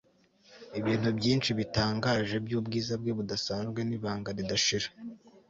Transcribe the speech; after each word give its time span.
ibintu 0.79 1.09
byinshi 1.17 1.49
bitangaje 1.59 2.35
byubwiza 2.45 2.93
bwe 3.01 3.11
budasanzwe 3.17 3.79
nibanga 3.87 4.29
ridashira 4.37 4.89